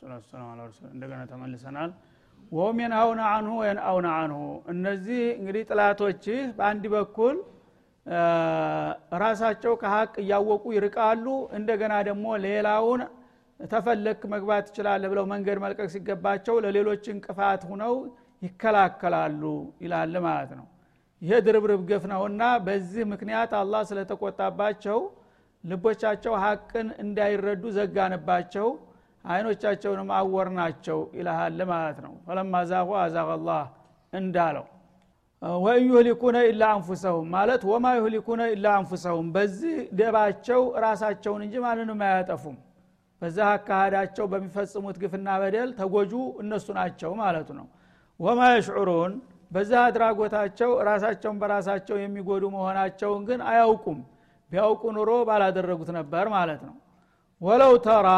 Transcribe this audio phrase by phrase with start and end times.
[0.00, 0.50] ሰላቱ ሰላም
[0.92, 1.90] እንደገና ተመልሰናል።
[2.52, 4.38] ወሁም የንሀውነ አንሁ ወየንአውነ አንሁ
[4.72, 7.36] እነዚህ እንግዲህ ጥላቶችህ በአንድ በኩል
[9.22, 11.26] ራሳቸው ከሀቅ እያወቁ ይርቃሉ
[11.58, 13.00] እንደገና ደግሞ ሌላውን
[13.60, 17.94] ተፈለክ መግባት ትችላለ ብለው መንገድ መልቀቅ ሲገባቸው ለሌሎች እንቅፋት ሁነው
[18.42, 19.42] ይከላከላሉ
[19.84, 20.66] ይላል ማለት ነው።
[21.22, 25.00] ይሄ ድርብርብ ገፍ ነውና በዚህ ምክንያት አላህ ስለተቆጣባቸው
[25.64, 28.68] ልቦቻቸው ሀቅን እንዳይረዱ ዘጋንባቸው
[29.24, 33.62] አይኖቻቸውንም አወርናቸው ይልሃል ማለት ነው። ፈለማ ዛቁ አላህ
[34.12, 34.66] እንዳለው
[35.62, 42.56] ወኢን ዩህሊኩነ ኢላ አንፉሰሁም ማለት ወማ ዩህሊኩነ ኢላ አንፉሰሁም በዚህ ደባቸው ራሳቸውን እንጂ ማንንም አያጠፉም።
[43.22, 47.66] በዛ አካሃዳቸው በሚፈጽሙት ግፍና በደል ተጎጁ እነሱ ናቸው ማለቱ ነው።
[48.20, 49.12] ወማ የሽዑሩን
[49.50, 53.98] በዛ አድራጎታቸው ራሳቸውን በራሳቸው የሚጎዱ መሆናቸውን ግን አያውቁም።
[54.50, 56.76] ቢያውቁ ኑሮ ባላደረጉት ነበር ማለት ነው።
[57.40, 58.08] ولو ترى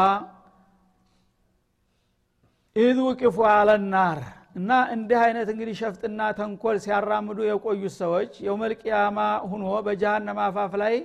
[2.75, 4.19] إذ وقفوا على النار
[4.55, 9.17] እና እንዲህ አይነት እንግዲህ ሸፍጥና ተንኮል ሲያራምዱ የቆዩት ሰዎች يوم القيامة
[9.51, 10.95] ሁኖ በጀሃነም አፋፍ ላይ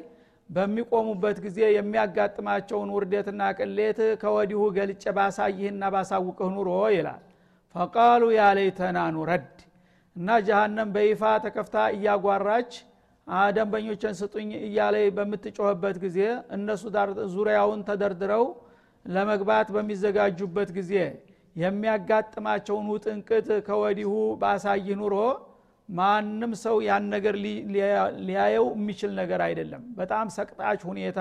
[0.51, 7.21] በሚቆሙበት ጊዜ የሚያጋጥማቸውን ውርደትና ቅሌት ከወዲሁ ገልጨ ባሳይህና ባሳውቅህ ኑሮ ይላል።
[7.75, 9.51] فقالوا يا ليتنا نرد
[10.17, 12.73] እና ጀሃነም በይፋ ተከፍታ እያጓራች
[13.55, 16.19] ደንበኞችን ስጡኝ እያለ በምትጮህበት ጊዜ
[16.57, 16.83] እነሱ
[17.35, 18.45] ዙሪያውን ተደርድረው
[19.07, 20.93] ለመግባት በሚዘጋጁበት ጊዜ
[21.59, 24.11] የሚያጋጥማቸውን ውጥንቅት ከወዲሁ
[24.43, 25.15] ባሳይ ኑሮ
[25.89, 27.35] ማንም ሰው ያን ነገር
[28.27, 31.21] ሊያየው የሚችል ነገር አይደለም። በጣም ሰቅጣች ሁኔታ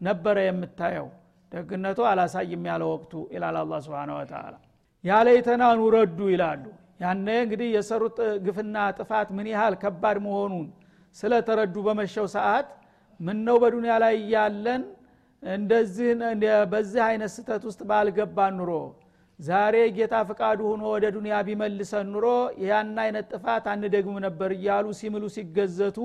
[0.00, 1.08] ነበረ የምታየው።
[1.52, 4.54] ደግነቱ አላሳይም ያለ ወቅቱ ይላል አላ ስብን ወተላ
[5.04, 6.64] ያለይተና ኑረዱ ይላሉ።
[7.02, 8.16] ያነ እንግዲህ የሰሩት
[8.46, 10.66] ግፍና ጥፋት ምን ያህል ከባድ መሆኑን
[11.16, 12.68] ስለተረዱ በመሸው ሰዓት
[13.20, 14.82] ምን ነው በዱንያ ላይ ያለን
[15.42, 16.08] እንደዚህ
[16.72, 18.72] በዚህ አይነት ስተት ውስጥ ባልገባን ኑሮ
[19.40, 22.26] ዛሬ ጌታ ፍቃዱ ሆኖ ወደ ዱንያ ቢመልሰን ኑሮ
[22.64, 25.98] ያን አይነት ጥፋት አንደግም ነበር እያሉ ሲምሉ ሲገዘቱ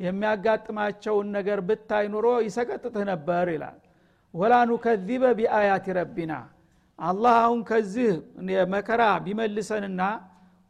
[0.00, 3.78] የሚያጋጥማቸውን ነገር ብታይ ኑሮ ይሰቀጥትህ ነበር ይላል።
[4.34, 6.32] ወላ ኑከዚበ ቢአያት ረቢና
[6.98, 8.10] አላህ አሁን ከዚህ
[8.74, 10.02] መከራ ቢመልሰንና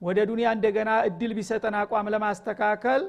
[0.03, 3.03] ወደ ዱንያ እንደገና እድል ቢሰጠን አቋም ለማስተካከል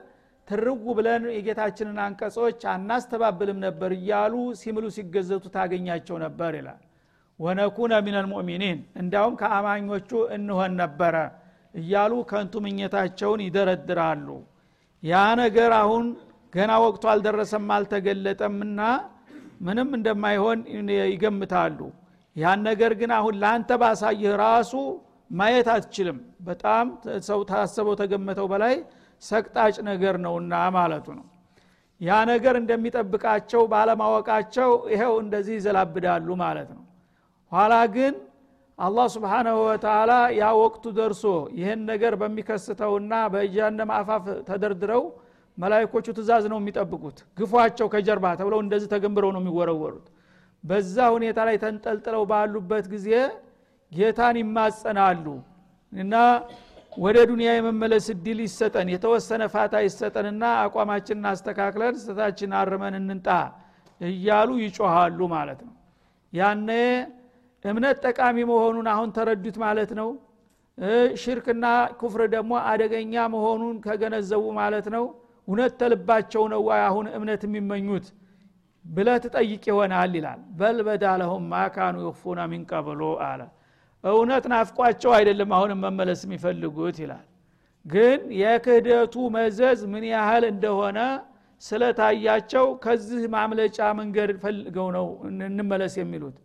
[0.48, 6.82] ትርጉ ብለን የጌታችንን አንቀጾች አናስተባብልም ነበር እያሉ ሲምሉ ሲገዘቱ ታገኛቸው ነበር ይላል
[7.40, 11.16] ወነኩነ ሚነል ሙእሚኒን እንዲያውም ከአማኞቹ እንሆን ነበረ
[11.74, 14.28] እያሉ ከንቱ ምኘታቸውን ይደረድራሉ።
[15.04, 16.06] ያ ነገር አሁን
[16.54, 18.80] ገና ወቅቱ አልደረሰም አልተገለጠምና
[19.62, 20.60] ምንም እንደማይሆን
[21.06, 21.80] ይገምታሉ።
[22.36, 24.74] ያን ነገር ግን አሁን ለአንተ ባሳይህ ራሱ
[25.32, 26.18] ማየት አትችልም።
[26.48, 26.86] በጣም
[27.28, 28.76] ሰው ታሰበው ተገመተው በላይ
[29.24, 31.26] ሰቅጣጭ ነገር ነውና ማለቱ ነው።
[32.02, 36.84] ያ ነገር እንደሚጠብቃቸው ባለማወቃቸው ይኸው እንደዚህ ይዘላብዳሉ ማለት ነው
[37.52, 38.14] ኋላ ግን
[38.80, 41.24] አላህ ስብሓናሁ ወተላ ያ ወቅቱ ደርሶ
[41.60, 45.04] ይህን ነገር በሚከስተውና በጀሃነም አፋፍ ተደርድረው
[45.58, 50.08] መላይኮቹ ትእዛዝ ነው የሚጠብቁት። ግፏቸው ከጀርባ ተብለው እንደዚህ ተገንብረው ነው የሚወረወሩት።
[50.64, 53.10] በዛ ሁኔታ ላይ ተንጠልጥለው ባሉበት ጊዜ
[53.92, 55.26] ጌታን ይማጸናሉ
[55.94, 56.14] እና
[56.98, 63.28] ወደ ዱንያ የመመለስ እድል ይሰጠን የተወሰነ ፋታ ይሰጠንና አቋማችንን አስተካክለን ስተታችን አርመን እንንጣ
[64.02, 65.74] እያሉ ይጮሃሉ ማለት ነው።
[66.34, 66.70] ያነ
[67.68, 70.10] እምነት ጠቃሚ መሆኑን አሁን ተረዱት ማለት ነው።
[71.22, 71.66] ሽርክና
[72.00, 75.06] ኩፍር ደግሞ አደገኛ መሆኑን ከገነዘቡ ማለት ነው።
[75.48, 78.08] እውነት ተልባቸው ነው አሁን እምነት የሚመኙት
[78.86, 83.42] ብለ ትጠይቅ ይሆናል ይላል። በል በዳለሁም ማካኑ ይኽፉና ሚንቀብሎ አለ።
[84.04, 87.26] እውነት ናፍቋቸው አይደለም አሁንም መመለስ የሚፈልጉት ይላል።
[87.86, 91.00] ግን የክህደቱ መዘዝ ምን ያህል እንደሆነ
[91.62, 95.08] ስለታያቸው ከዚህ ማምለጫ መንገድ ፈልገው ነው
[95.46, 96.36] እንመለስ የሚሉት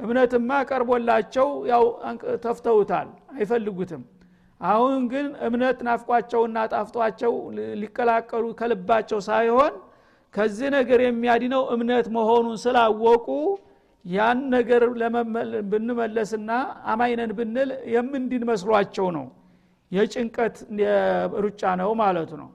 [0.00, 1.84] እምነትማ ቀርቦላቸው ያው
[2.44, 4.02] ተፍተውታል አይፈልጉትም።
[4.60, 7.32] አሁን ግን እምነት ናፍቋቸውና ጣፍጧቸው
[7.80, 9.74] ሊቀላቀሉ ከልባቸው ሳይሆን
[10.34, 13.26] ከዚህ ነገር የሚያድነው እምነት መሆኑን ስላወቁ
[14.04, 14.82] ያን ነገር
[15.70, 16.50] ብንመለስና
[16.92, 19.26] አማይነን ብንል የምንድን መስሏቸው ነው?
[19.92, 20.56] የጭንቀት
[21.44, 22.50] ሩጫ ነው ማለቱ ነው።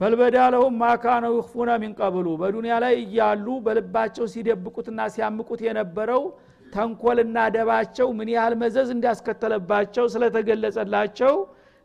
[0.00, 6.22] በልበዳ ለሁም ማካነው ይኽፉነ ሚንቀብሉ በዱንያ ላይ እያሉ በልባቸው ሲደብቁትና ሲያምቁት የነበረው
[6.72, 11.34] ተንኮልና ደባቸው ምን ያህል መዘዝ እንዳስከተለባቸው ስለተገለጸላቸው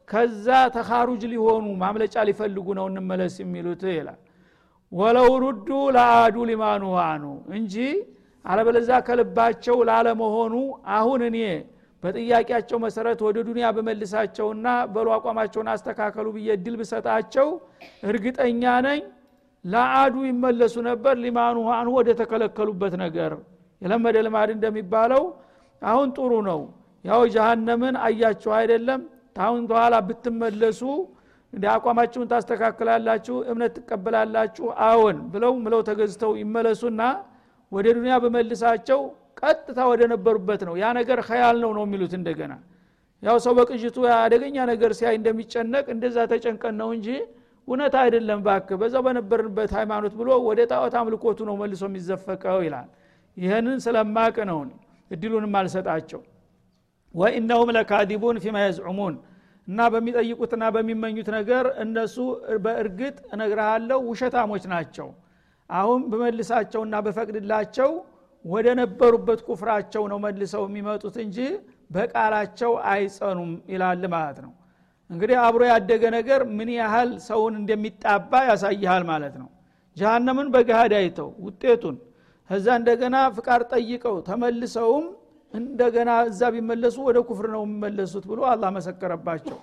[0.08, 4.20] ከዛ ተኻሩጅ ሊሆኑ ማምለጫ ሊፈልጉ ነው እንመለስ የሚሉት ይላል።
[4.92, 7.24] ወለው ሩዱ ለአዱ ሊማኑ አኑ
[7.58, 7.76] እንጂ
[8.46, 10.54] አለበለዛ ከልባቸው ላለመሆኑ
[10.96, 11.38] አሁን እኔ
[12.04, 17.48] በጥያቄያቸው መሰረት ወደ ዱንያ በመልሳቸውና በሉ አቋማቸውን አስተካከሉ ብዬ እድል ብሰጣቸው
[18.10, 19.02] እርግጠኛ ነኝ
[19.66, 23.34] ለአዱ ይመለሱ ነበር ሊማኑ አንሁ ወደ ተከለከሉበት ነገር
[23.82, 25.24] የለመደ ልማድ እንደሚባለው
[25.82, 26.60] አሁን ጥሩ ነው።
[27.06, 29.02] ያው ጀሃነምን አያችሁ አይደለም?
[29.38, 30.82] ታሁን በኋላ ብትመለሱ
[31.54, 37.02] እንደ አቋማችሁን ታስተካክላላችሁ እምነት ትቀበላላችሁ አዎን ብለው ምለው ተገዝተው ይመለሱና
[37.72, 39.00] ወደ ዱኒያ በመልሳቸው
[39.42, 42.54] ቀጥታ ወደ ነበሩበት ነው። ያ ነገር ኸያል ነው ነው የሚሉት እንደገና።
[43.24, 47.08] ያው ሰው በቅዥቱ አደገኛ ነገር ሲያይ እንደሚጨነቅ እንደዛ ተጨንቀን ነው እንጂ
[47.68, 52.88] እውነት አይደለም። ባክ በዛው በነበርንበት ሃይማኖት ብሎ ወደ ጣዖት አምልኮቱ ነው መልሶ የሚዘፈቀው ይላል
[53.38, 54.60] ይህንን ስለማቅ ነው
[55.12, 56.22] እድሉንም አልሰጣቸው
[57.16, 59.16] ወኢነሁም ለካዲቡን ፊማ የዝዑሙን
[59.68, 62.16] እና በሚጠይቁትና በሚመኙት ነገር እነሱ
[62.64, 65.08] በእርግጥ እነግርሃለሁ ውሸታሞች ናቸው።
[65.70, 67.92] አሁን በመልሳቸውና በፈቅድላቸው
[68.46, 71.38] ወደ ነበሩበት ኩፍራቸው ነው መልሰው የሚመጡት እንጂ
[71.92, 74.52] በቃላቸው አይጸኑም ይላል ማለት ነው።
[75.10, 79.50] እንግዲህ አብሮ ያደገ ነገር ምን ያህል ሰውን እንደሚጣባ ያሳይሃል ማለት ነው።
[79.98, 81.96] ጀሃነምን በገሃድ አይተው ውጤቱን
[82.52, 85.06] ከዛ እንደገና ፍቃድ ጠይቀው ተመልሰውም
[85.54, 89.58] እንደገና እዛ ቢመለሱ ወደ ኩፍር ነው የሚመለሱት ብሎ አላህ መሰከረባቸው።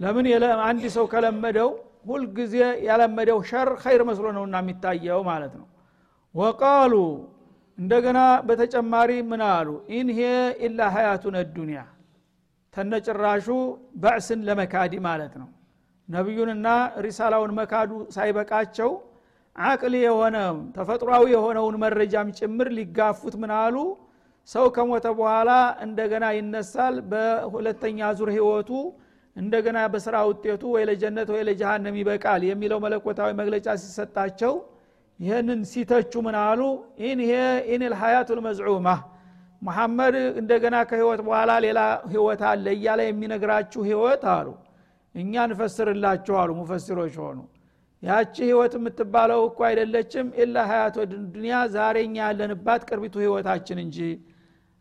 [0.00, 0.26] ለምን
[0.66, 1.70] አንድ ሰው ከለመደው
[2.10, 2.54] ሁልጊዜ
[2.88, 5.66] ያለመደው ሸር ኸይር መስሎ ነውና የሚታየው ማለት ነው።
[6.34, 6.94] وقالوا
[7.78, 9.68] እንደገና በተጨማሪ ምን አሉ?
[9.96, 10.20] إن
[10.66, 11.80] هي إلا حياتنا الدنيا
[12.74, 13.46] ተነጭራሹ
[14.02, 15.48] በዕስን ለመካዲ ማለት ነው።
[16.08, 16.68] ነቢዩንና
[17.04, 18.90] ሪሳላውን መካዱ ሳይበቃቸው
[19.58, 20.36] አቅል የሆነ
[20.76, 23.76] ተፈጥሯዊ የሆነውን መረጃም ጭምር ሊጋፉት ምን አሉ?
[24.48, 25.50] ሰው ከሞተ በኋላ
[25.86, 28.70] እንደገና ይነሳል በሁለተኛ ዙር ህይወቱ
[29.36, 34.54] እንደገና በስራ ውጤቱ ወይ ለጀነት ወይ ለጀሃነም ይበቃል የሚለው መለኮታዊ መግለጫ ሲሰጣቸው
[35.20, 36.60] ይህንን ሲተቹ ምን አሉ?
[37.02, 37.34] إن هي
[37.72, 38.88] إلا حياتنا ልመዝዑማ
[39.62, 41.80] መሐመድ እንደገና ከህይወት በኋላ ሌላ
[42.12, 44.48] ህይወት አለ እያለ የሚነግራችሁ ህይወት አሉ።
[45.14, 47.38] እኛ እንፈስርላችሁ አሉ ሙፈሲሮች ሆኑ
[48.02, 50.96] ያቺ ህይወት የምትባለው እኮ አይደለችም። ኢላ ሀያቶ
[51.32, 53.98] ዱኒያ ዛሬ እኛ ያለንባት ቅርቢቱ ህይወታችን እንጂ።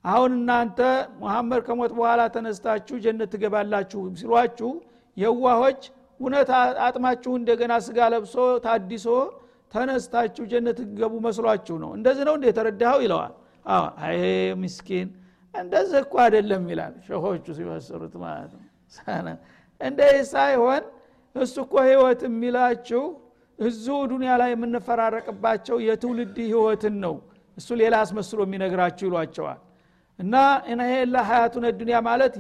[0.06, 0.80] አሁን እናንተ
[1.22, 4.70] መሐመድ ከሞት በኋላ ተነስታችሁ ጀነት ትገባላችሁ ሲሏችሁ
[5.18, 5.82] የዋሆች
[6.20, 6.50] እውነት
[6.86, 8.36] አጥማችሁ እንደገና ስጋ ለብሶ
[8.66, 9.08] ታዲሶ
[9.74, 13.00] ተነስታችሁ ጀነት ትገቡ መስሏችሁ ነው። እንደዚህ ነው እንደ የተረዳኸው?
[13.06, 13.34] ይለዋል።
[14.02, 14.20] አይ
[14.62, 15.08] ምስኪን
[15.56, 18.64] እንደዚህ እኮ አይደለም ይላል። ሸሆቹ ሲፈስሩት ማለት ነው።
[19.82, 20.84] እንደህ ሳይሆን
[21.38, 23.04] እሱ እኮ ህይወት የሚላችሁ
[23.60, 27.16] እዙ ዱኒያ ላይ የምንፈራረቅባቸው የትውልድ ህይወትን ነው።
[27.58, 29.60] እሱ ሌላ አስመስሎ የሚነግራችሁ ይሏቸዋል።
[30.20, 30.36] እና
[30.84, 30.92] ይሄ
[31.30, 32.34] ሀያቱን ዱኒያ ማለት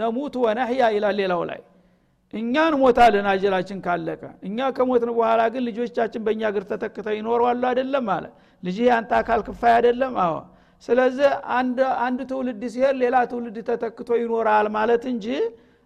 [0.00, 1.60] ነሙቱ ወነህያ ይላል ሌላው ላይ።
[2.34, 8.24] እኛ እንሞታለን አጀላችን ካለቀ። እኛ ከሞትን በኋላ ግን ልጆቻችን በእኛ እግር ተተክተው ይኖረዋሉ አይደለም አለ።
[8.62, 10.12] ልጅ አንተ አካል ክፋይ አይደለም?
[10.24, 10.36] አዎ።
[10.84, 11.28] ስለዚህ
[12.04, 15.26] አንድ ትውልድ ሲሄድ ሌላ ትውልድ ተተክቶ ይኖራል ማለት እንጂ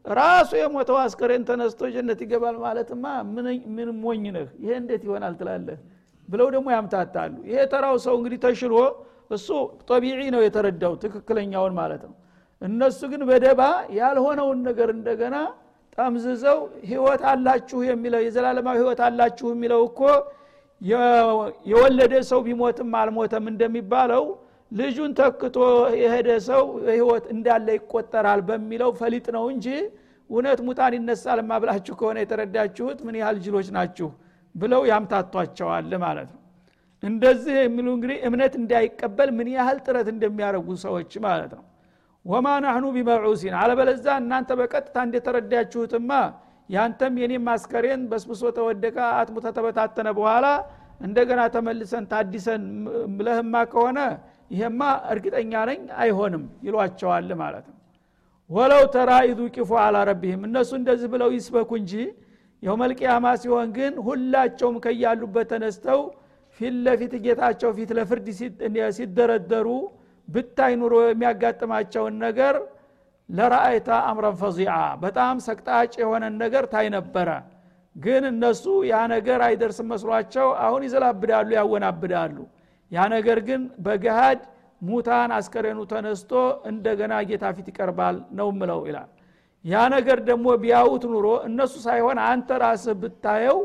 [0.06, 3.04] ራሱ የሞተው አስከሬን ተነስቶ ጀነት ይገባል ማለትማ
[3.74, 4.48] ምን ሞኝ ነህ?
[4.62, 5.78] ይሄ እንዴት ይሆናል ትላለህ?
[6.28, 8.74] ብለው ደግሞ ያምታታሉ። ይሄ ተራው ሰው እንግዲህ ተሽሎ
[9.30, 9.48] እሱ
[9.88, 12.14] ጠቢዒ ነው የተረዳው ትክክለኛውን ማለት ነው።
[12.62, 13.60] እነሱ ግን በደባ
[13.98, 15.36] ያልሆነውን ነገር እንደገና
[15.98, 16.58] ጠምዝዘው
[16.90, 20.00] ህይወት አላችሁ የሚለው የዘላለማዊ ህይወት አላችሁ የሚለው እኮ
[21.70, 24.24] የወለደ ሰው ቢሞትም አልሞተም እንደሚባለው
[24.72, 25.56] ልጁን ተክቶ
[26.00, 29.66] የሄደ ሰው ህይወት እንዳለ ይቆጠራል በሚለው ፈሊጥ ነው እንጂ
[30.30, 34.08] እውነት ሙታን ይነሳል ማብላችሁ ከሆነ የተረዳችሁት ምን ያህል ጅሎች ናችሁ
[34.54, 36.40] ብለው ያምታቷቸዋል ማለት ነው።
[37.02, 41.64] እንደዚህ የሚሉ እንግዲህ እምነት እንዳይቀበል ምን ያህል ጥረት እንደሚያደርጉ ሰዎች ማለት ነው።
[42.24, 46.10] ወማ ናህኑ ቢመዑሲን አለበለዛ እናንተ በቀጥታ እንደተረዳችሁትማ
[46.68, 50.46] ያንተም የኔም ማስከሬን በስብሶ ተወደቀ አጥሙ ተተበታተነ በኋላ
[51.00, 52.62] እንደገና ተመልሰን ታዲሰን
[53.16, 53.98] ብለህማ ከሆነ
[54.50, 54.80] ይሄማ
[55.12, 57.74] እርግጠኛ ነኝ አይሆንም ይሏቸዋል ማለት ነው።
[58.50, 61.92] ወለው ተራ ኢዙ ቂፉ አላ ረቢህም እነሱ እንደዚህ ብለው ይስበኩ እንጂ
[62.62, 66.00] የውመልቅያማ ሲሆን ግን ሁላቸውም ከያሉበት ተነስተው
[66.60, 68.28] ፊት ለፊት ጌታቸው ፊት ለፍርድ
[68.96, 69.68] ሲደረደሩ
[70.28, 72.54] ብታይ ኑሮ የሚያጋጥማቸውን ነገር
[73.28, 74.72] ለራአይታ አምረን ፈዚዓ
[75.02, 77.28] በጣም ሰቅጣጭ የሆነን ነገር ታይ ነበረ።
[77.96, 82.36] ግን እነሱ ያ ነገር አይደርስም መስሏቸው አሁን ይዘላብዳሉ ያወናብዳሉ
[82.92, 84.40] ያ ነገር ግን በገሃድ
[84.82, 86.32] ሙታን አስከሬኑ ተነስቶ
[86.70, 89.08] እንደገና ጌታ ፊት ይቀርባል ነው ምለው ይላል።
[89.64, 93.58] ያ ነገር ደግሞ ቢያውት ኑሮ እነሱ ሳይሆን አንተ ራስህ ብታየው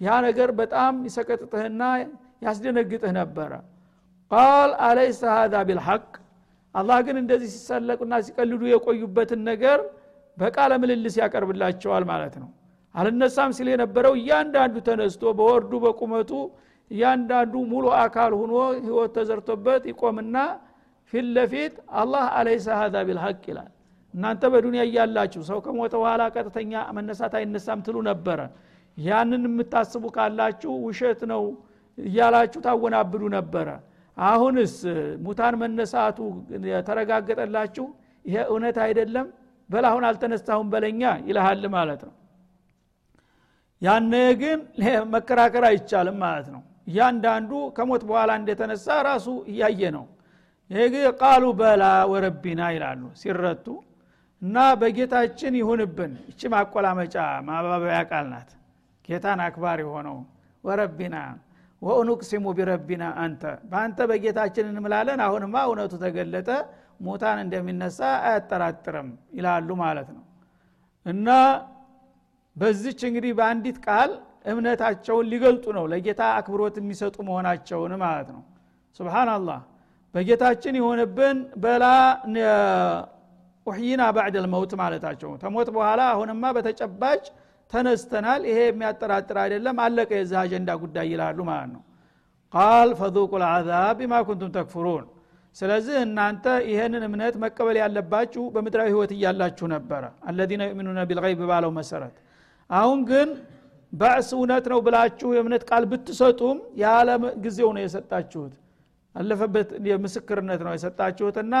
[0.00, 1.82] ያ ነገር በጣም ይሰቀጥጥህና
[2.46, 3.52] ያስደነግጥህ ነበረ።
[4.30, 6.04] ቃል አለይሰ ሀዛ ቢልሐቅ
[6.74, 9.78] አላህ ግን እንደዚህ ሲሰለቁና ሲቀልዱ የቆዩበትን ነገር
[10.38, 12.50] በቃለ ምልልስ ያቀርብላቸዋል ማለት ነው።
[12.94, 16.30] አልነሳም ሲል የነበረው እያንዳንዱ ተነስቶ በወርዱ በቁመቱ
[16.90, 20.36] እያንዳንዱ ሙሉ አካል ሁኖ ህይወት ተዘርቶበት ይቆምና
[21.12, 23.70] ፊት ለፊት አላህ አለይሰ ሀዛ ቢልሐቅ ይላል።
[24.14, 28.40] እናንተ በዱንያ እያላችሁ ሰው ከሞተ በኋላ ቀጥተኛ መነሳት አይነሳም ትሉ ነበረ።
[28.98, 31.42] ያንን የምታስቡ ካላችሁ ውሸት ነው
[31.98, 33.68] እያላችሁ ታወናብዱ ነበረ።
[34.16, 34.74] አሁንስ
[35.24, 36.18] ሙታን መነሳቱ
[36.70, 37.86] የተረጋገጠላችሁ
[38.24, 39.26] ይሄ እውነት አይደለም
[39.70, 42.14] በል አልተነሳሁም በለኛ ይልሃል ማለት ነው።
[43.82, 44.58] ያነ ግን
[45.14, 50.06] መከራከር አይቻልም ማለት ነው እያንዳንዱ ከሞት በኋላ እንደተነሳ ራሱ እያየ ነው።
[50.70, 53.66] ይህ ቃሉ በላ ወረቢና ይላሉ ሲረቱ
[54.42, 57.16] እና በጌታችን ይሁንብን። እቺ ማቆላመጫ
[57.48, 58.50] ማባበያ ቃል ናት።
[59.08, 60.18] ጌታን አክባር የሆነው
[60.64, 61.16] ወረቢና
[61.82, 66.48] ወኡኑቅሲሙ ቢረቢና አንተ በአንተ በጌታችን እንምላለን። አሁንማ እውነቱ ተገለጠ
[67.00, 70.24] ሙታን እንደሚነሳ አያጠራጥርም ይላሉ ማለት ነው።
[71.06, 71.28] እና
[72.56, 74.10] በዚች እንግዲህ በአንዲት ቃል
[74.44, 78.42] እምነታቸውን ሊገልጡ ነው። ለጌታ አክብሮት የሚሰጡ መሆናቸውን ማለት ነው።
[79.00, 79.60] ስብናላህ
[80.14, 81.84] በጌታችን የሆነብን በላ
[83.66, 87.22] ኡሕይና ባዕድ ልመውት ማለታቸው ተሞት በኋላ አሁንማ በተጨባጭ
[87.72, 91.82] ተነስተናል። ይሄ የሚያጠራጥር አይደለም። አለቀ የዛ አጀንዳ ጉዳይ ይላሉ ማለት ነው።
[92.54, 95.04] ቃል ፈذቁ ልዓዛብ ቢማ ኩንቱም ተክፍሩን
[95.56, 102.16] ስለዚህ እናንተ ይህንን እምነት መቀበል ያለባችሁ በምድራዊ ህይወት እያላችሁ ነበረ። አለዚነ ዩእሚኑነ ቢልይብ ባለው መሰረት።
[102.70, 103.28] አሁን ግን
[103.92, 107.08] በዕስ እውነት ነው ብላችሁ የእምነት ቃል ብትሰጡም ያለ
[107.44, 108.52] ጊዜው ነው የሰጣችሁት።
[109.14, 109.70] አለፈበት
[110.04, 111.54] ምስክርነት ነው የሰጣችሁትና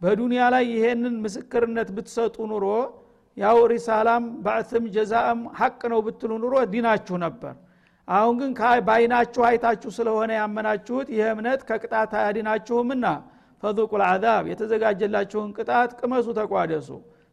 [0.00, 2.66] በዱንያ ላይ ይሄንን ምስክርነት ብትሰጡ ኑሮ
[3.36, 7.54] ያው ሪሳላም ባዕትም ጀዛእም ሐቅ ነው ብትሉ ኑሮ ዲናችሁ ነበር።
[8.08, 8.50] አሁን ግን
[8.86, 13.04] በአይናችሁ አይታችሁ ስለሆነ ያመናችሁት ይህ እምነት ከቅጣት አያድናችሁምና
[13.62, 16.88] ፈذቁ ልዓዛብ የተዘጋጀላችሁን ቅጣት ቅመሱ ተቋደሱ።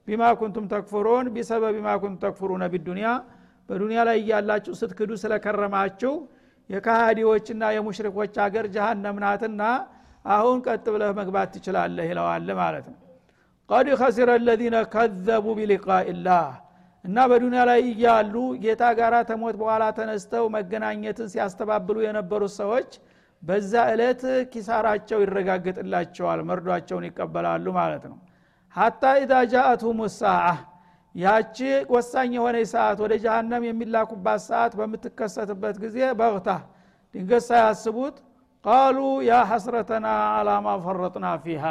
[0.08, 3.08] ቢማ ኩንቱም ተክፍሩን ቢሰበብ ቢማ ኩንቱም ተክፍሩነ ቢዱንያ
[3.72, 6.13] በዱንያ ላይ እያላችሁ ስትክዱ ስለከረማችሁ
[6.70, 9.62] የካሃዲዎችና የሙሽሪኮች ሀገር ጀሃነም ናትና
[10.30, 12.98] አሁን ቀጥ ብለህ መግባት ትችላለህ ይለዋል ማለት ነው።
[13.70, 16.48] ቀድ ከሲረ ለዚነ ከዘቡ ቢሊቃኢላህ
[17.06, 22.90] እና በዱንያ ላይ እያሉ ጌታ ጋር ተሞት በኋላ ተነስተው መገናኘትን ሲያስተባብሉ የነበሩት ሰዎች
[23.44, 28.18] በዛ ዕለት ኪሳራቸው ይረጋግጥላቸዋል መርዷቸውን ይቀበላሉ ማለት ነው።
[28.75, 30.46] ሀታ ኢዛ ጃአትሁም ሳአ
[31.15, 31.58] ያቺ
[31.94, 36.50] ወሳኝ የሆነ ሰዓት ወደ ጀሃነም የሚላኩባት ሰዓት በምትከሰትበት ጊዜ በቅታ
[37.15, 38.18] ድንገት ሳያስቡት
[38.65, 41.65] ቃሉ ያ ሐስረተና አላማ ፈረጥና ፊሃ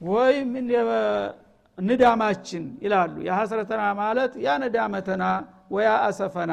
[0.00, 0.50] ወይም
[1.78, 5.24] ንዳማችን ይላሉ። የሐስረተና ማለት ያ ነዳመተና
[5.74, 6.52] ወያ አሰፈና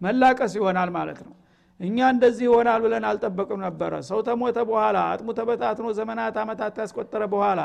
[0.00, 1.34] መላቀስ ይሆናል ማለት ነው።
[1.80, 7.60] እኛ እንደዚህ ይሆናል ብለን አልጠበቅም ነበረ። ሰው ተሞተ በኋላ አጥሙ ተበታትኖ ዘመናት አመታት ያስቆጠረ በኋላ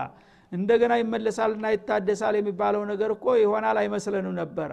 [0.51, 4.71] እንደገና ይመለሳልና ይታደሳል የሚባለው ነገር እኮ ይሆናል አይመስለንም ነበረ።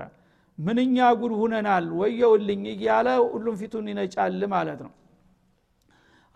[0.59, 4.93] ምንኛ ጉድ ሁነናል ወየውልኝ እያለ ሁሉም ፊቱን ይነጫል ማለት ነው።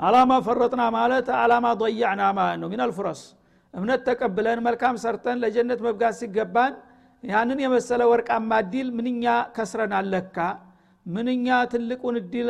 [0.01, 3.21] አላማ ፈረጥና ማለት አላማ ضያዕና ማለት ነው። ሚናል ፉረስ
[3.75, 6.75] እምነት ተቀብለን መልካም ሰርተን ለጀነት መብጋት ሲገባን
[7.23, 9.25] ያንን የመሰለ ወርቃማ እድል ምንኛ
[9.57, 10.37] ከስረን አለካ
[11.07, 12.49] ምንኛ ትልቁን እድል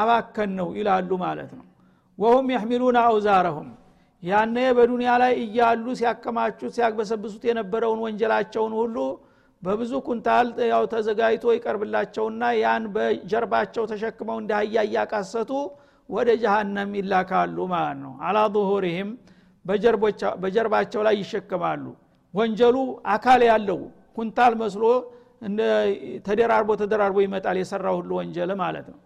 [0.00, 1.64] አባከን ነው ይላሉ ማለት ነው።
[2.18, 3.68] ወሁም የሕሚሉና አውዛረሁም።
[4.22, 8.96] ያነ በዱንያ ላይ እያሉ ሲያከማቹት ሲያግበሰብሱት የነበረውን ወንጀላቸውን ሁሉ
[9.62, 14.52] በብዙ ኩንታል ያው ተዘጋጅቶ ይቀርብላቸውና ያን በጀርባቸው ተሸክመው እንደ
[14.84, 15.50] እያቃሰቱ
[16.08, 19.08] ወደ ጀሃነም ይላካሉ ማለት ነው። አላ ظሁሪህም
[20.44, 21.84] በጀርባቸው ላይ ይሸከማሉ።
[22.34, 22.76] ወንጀሉ
[23.14, 23.80] አካል ያለው
[24.16, 24.84] ኩንታል መስሎ
[26.26, 28.98] ተደራርቦ ተደራርቦ ይመጣል የሰራው ሁሉ ወንጀል ማለት ነው።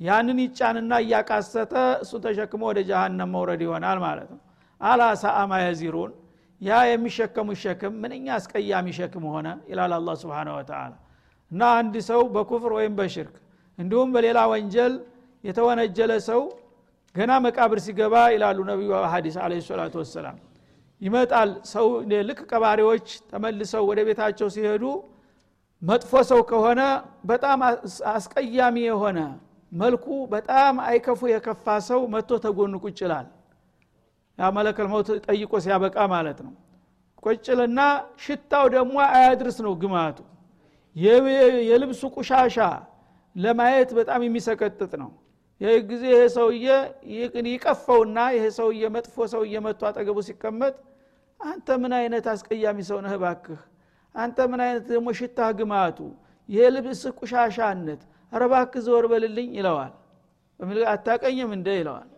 [0.00, 1.72] ያንን ይጫንና እያቃሰተ
[2.04, 4.40] እሱን ተሸክሞ ወደ ጀሃነም መውረድ ይሆናል ማለት ነው
[4.80, 6.12] አላ ሳአማ የዚሩን
[6.60, 10.82] ያ የሚሸከሙ ሸክም ምንኛ አስቀያሚ ሸክም ሆነ ይላል አላ ስብን ወተላ
[11.50, 13.36] እና አንድ ሰው በኩፍር ወይም በሽርክ
[13.78, 14.94] እንዲሁም በሌላ ወንጀል
[15.44, 16.42] የተወነጀለ ሰው
[17.14, 20.36] ገና መቃብር ሲገባ ይላሉ ነቢዩ ሀዲስ አለ ሰላቱ ወሰላም።
[21.00, 21.86] ይመጣል ሰው
[22.28, 24.84] ልክ ቀባሪዎች ተመልሰው ወደ ቤታቸው ሲሄዱ
[25.82, 26.80] መጥፎ ሰው ከሆነ
[27.30, 27.60] በጣም
[28.12, 29.18] አስቀያሚ የሆነ
[29.72, 33.00] መልኩ በጣም አይከፉ የከፋ ሰው መጥቶ ተጎን ቁጭ
[34.40, 36.52] ይላል ያ መለከል መውት ጠይቆ ሲያበቃ ማለት ነው።
[37.22, 37.80] ቁጭልና
[38.22, 40.18] ሽታው ደግሞ አያድርስ ነው ግማቱ።
[41.68, 42.56] የልብሱ ቁሻሻ
[43.36, 45.10] ለማየት በጣም የሚሰቀጥጥ ነው።
[45.60, 46.66] ይህ ጊዜ ይሄ ሰውዬ
[47.48, 50.74] ይቀፈውና ይሄ ሰውዬ መጥፎ ሰውዬ መጥቶ አጠገቡ ሲቀመጥ
[51.40, 53.60] አንተ ምን አይነት አስቀያሚ ሰው ነህ ባክህ
[54.14, 55.98] አንተ ምን አይነት ደግሞ ሽታ ግማቱ?
[56.48, 58.00] ይሄ ልብስ ቁሻሻነት?
[58.32, 59.92] አረባክ ዘወር በልልኝ ይለዋል።
[60.92, 62.08] አታቀኝም እንደ ይለዋል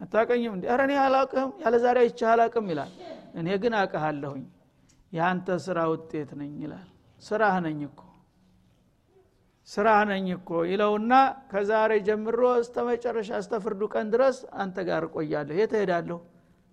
[0.00, 2.92] አታቀኝም እንደ ኧረ እኔ አላቅህም ያለ ዛሬ አይቼህ አላቅም ይላል።
[3.34, 4.44] እኔ ግን አቅሃለሁኝ
[5.12, 6.86] የአንተ ስራ ውጤት ነኝ ይላል።
[7.22, 8.00] ስራህ ነኝ እኮ
[9.68, 11.12] ስራህ ነኝ እኮ ይለውና
[11.50, 16.18] ከዛሬ ጀምሮ እስተ መጨረሻ እስተ ፍርዱ ቀን ድረስ አንተ ጋር እቆያለሁ። የት እሄዳለሁ?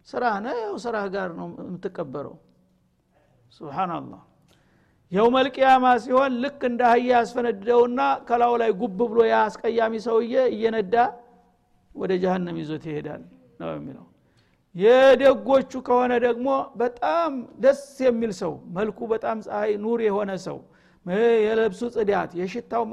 [0.08, 2.36] ስራህ ነ ያው ስራህ ጋር ነው የምትቀበረው።
[3.52, 4.22] ስብናላህ
[5.12, 10.96] የውመልቅያማ ሲሆን ልክ እንደ አህያ ያስፈነድደውና ከላው ላይ ጉብ ብሎ ያ አስቀያሚ ሰውዬ እየነዳ
[11.96, 13.24] ወደ ጀሃነም ይዞት ይሄዳል
[13.62, 14.06] ነው የሚለው።
[14.76, 17.32] የደጎቹ ከሆነ ደግሞ በጣም
[17.64, 20.58] ደስ የሚል ሰው መልኩ በጣም ፀሐይ ኑር የሆነ ሰው
[21.46, 22.84] የለብሱ ጽዳት የሽታው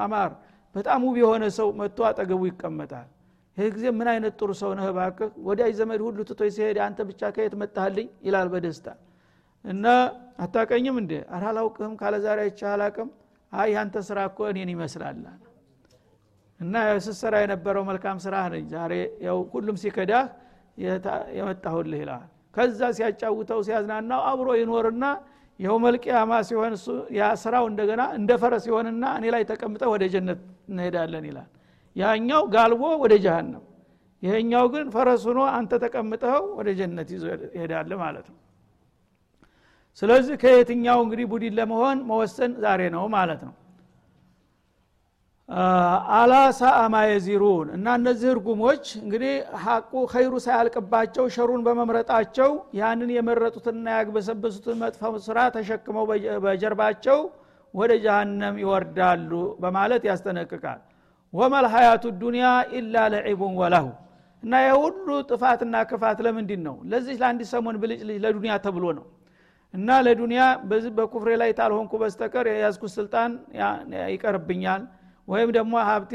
[0.00, 0.30] አማር
[0.74, 3.08] በጣም ውብ የሆነ ሰው መጥቶ አጠገቡ ይቀመጣል።
[3.56, 7.22] ይህ ጊዜ ምን አይነት ጥሩ ሰው ነህ ባክህ ወዳጅ ዘመድ ሁሉ ትቶ ሲሄድ አንተ ብቻ
[7.34, 8.08] ከየት መጣህልኝ?
[8.26, 8.86] ይላል በደስታ።
[9.64, 9.84] እና
[10.38, 11.12] አታቀኝም እንዴ?
[11.34, 12.60] አላላውቅህም ካለ ዛሬ አይቼ
[13.52, 15.18] አይ ያንተ ስራ እኮ እኔን ይመስላል
[16.60, 16.74] እና
[17.06, 18.92] ስሰራ የነበረው መልካም ስራ ነኝ። ዛሬ
[19.54, 20.24] ሁሉም ሲከዳህ
[21.36, 22.24] የመጣሁልህ ይላል
[22.56, 25.04] ከዛ ሲያጫውተው ሲያዝናናው አብሮ ይኖርና
[25.60, 26.72] ይኸው መልቅያማ ሲሆን
[27.16, 31.48] ያ ስራው እንደገና እንደ ፈረስ ሲሆንና እኔ ላይ ተቀምጠ ወደ ጀነት እንሄዳለን ይላል።
[31.96, 33.64] ያኛው ጋልቦ ወደ ጀሃነም
[34.22, 37.24] ይሄኛው ግን ፈረስ ሆኖ አንተ ተቀምጠው ወደ ጀነት ይዞ
[37.56, 38.38] ይሄዳል ማለት ነው።
[40.02, 43.54] ስለዚህ ከየትኛው እንግዲህ ቡድን ለመሆን መወሰን ዛሬ ነው ማለት ነው
[46.12, 49.32] አላ ሳአማ የዚሩን እና እነዚህ እርጉሞች እንግዲህ
[49.64, 56.06] ሀቁ ኸይሩ ሳያልቅባቸው ሸሩን በመምረጣቸው ያንን የመረጡትና ያግበሰበሱትን መጥፎ ስራ ተሸክመው
[56.44, 57.18] በጀርባቸው
[57.74, 59.30] ወደ ጀሃነም ይወርዳሉ
[59.62, 60.80] በማለት ያስጠነቅቃል።
[61.32, 62.48] ወመል ሀያቱ ዱኒያ
[62.78, 63.86] ኢላ ለዒቡን ወለሁ።
[64.42, 66.76] እና የሁሉ ጥፋትና ክፋት ለምንድን ነው?
[66.90, 69.06] ለዚህ ለአንድ ሰሞን ብልጭ ልጅ ለዱኒያ ተብሎ ነው።
[69.74, 73.30] እና ለዱኒያ በዚህ በኩፍሬ ላይ ታልሆንኩ በስተቀር የያዝኩት ስልጣን
[74.12, 74.82] ይቀርብኛል
[75.28, 76.12] ወይም ደግሞ ሀብቴ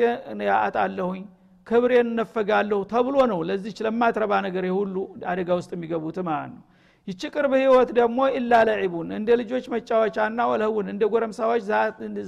[0.60, 1.22] አጣለሁኝ
[1.68, 4.96] ክብሬን እነፈጋለሁ ተብሎ ነው ለዚች ለማትረባ ነገር የሁሉ
[5.32, 6.64] አደጋ ውስጥ የሚገቡት ማለት ነው።
[7.08, 11.62] ይቺ ቅርብ ህይወት ደግሞ ኢላ ለዒቡን እንደ ልጆች መጫወቻና ወለውን እንደ ጎረምሳዎች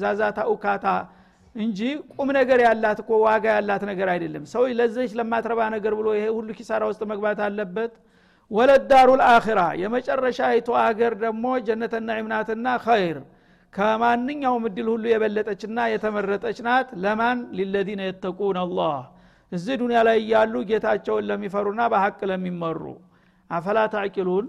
[0.03, 0.85] ዛዛታ ኡካታ
[1.55, 1.79] እንጂ
[2.13, 6.49] ቁም ነገር ያላት እኮ ዋጋ ያላት ነገር አይደለም። ሰው ለዚች ለማትረባ ነገር ብሎ ይሄ ሁሉ
[6.59, 7.93] ኪሳራ ውስጥ መግባት አለበት።
[8.51, 13.17] ወለዳሩ ልአኺራ የመጨረሻ አይቶ አገር ደግሞ ጀነትና ዕምናትና ኸይር
[13.73, 17.37] ከማንኛውም እድል ሁሉ የበለጠችና የተመረጠች ናት። ለማን?
[17.57, 18.95] ሊለዚነ የተቁን አላህ።
[19.51, 22.83] እዚህ ዱኒያ ላይ እያሉ ጌታቸውን ለሚፈሩና በሀቅ ለሚመሩ።
[23.49, 24.45] አፈላ ታዕቂሉን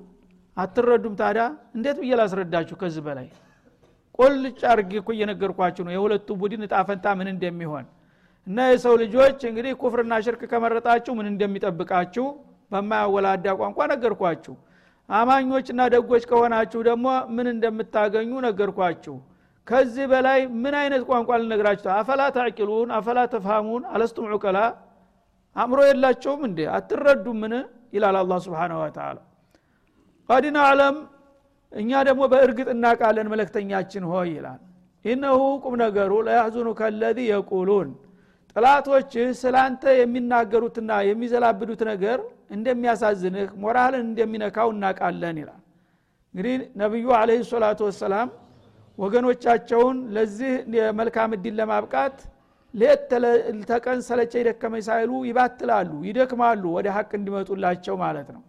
[0.56, 1.44] አትረዱም ታዲያ?
[1.76, 3.28] እንዴት ብዬ ላስረዳችሁ ከዚህ በላይ?
[4.18, 7.86] ቁልጭ አርጌ እኮ እየነገርኳችሁ ነው። የሁለቱ ቡድን እጣፈንታ ምን እንደሚሆን?
[8.46, 12.26] እና የሰው ልጆች እንግዲህ ኩፍርና ሽርክ ከመረጣችሁ ምን እንደሚጠብቃችሁ
[12.72, 14.54] በማያወላዳ ቋንቋ ነገርኳችሁ
[15.08, 19.16] አማኞችና ደጎች ከሆናችሁ ደግሞ ምን እንደምታገኙ ነገርኳችሁ።
[19.66, 21.88] ከዚህ በላይ ምን አይነት ቋንቋ ልነግራችሁ?
[21.98, 23.82] አፈላ ታዕቂሉን አፈላ ተፍሃሙን?
[23.92, 24.58] አለስቱም ዑቀላ?
[25.56, 26.58] አእምሮ የላቸውም እንዴ?
[26.76, 27.54] አትረዱም ምን
[27.94, 29.18] ይላል አላ ስብን ወተላ
[30.28, 30.96] ቀድ ናዕለም
[31.72, 34.60] እኛ ደግሞ በእርግጥ እናቃለን መለክተኛችን ሆይ ይላል።
[35.04, 37.88] ኢነሁ ቁም ነገሩ ለያህዙኑ ከለዚ የቁሉን
[38.56, 42.18] ጥላቶች ስላንተ የሚናገሩትና የሚዘላብዱት ነገር
[42.56, 45.60] እንደሚያሳዝንህ ሞራልን እንደሚነካው እናቃለን ይላል።
[46.34, 48.28] እንግዲህ ነቢዩ አለ ሰላቱ ወሰላም
[48.98, 52.16] ወገኖቻቸውን ለዚህ የመልካም እድል ለማብቃት
[52.74, 53.10] ሌት
[53.70, 58.42] ተቀን ሰለቸ ይደከመኝ ሳይሉ ይባትላሉ ይደክማሉ ወደ ሀቅ እንዲመጡላቸው ማለት ነው።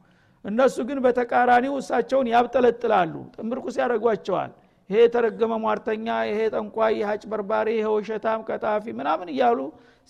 [0.46, 4.52] እነሱ ግን በተቃራኒው እሳቸውን ያብጠለጥላሉ ጥምርኩስ ያደረጓቸዋል
[4.90, 9.60] ይሄ የተረገመ ሟርተኛ ይሄ ጠንቋይ ይህ አጭበርባሪ ይሄ ወሸታም ቀጣፊ ምናምን እያሉ